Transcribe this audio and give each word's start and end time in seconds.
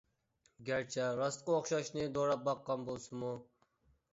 گەرچە 0.69 1.05
راستقا 1.19 1.53
ئوخشاشنى 1.57 2.07
دوراپ 2.17 2.49
باققان 2.49 2.89
بولسىمۇ! 2.89 3.31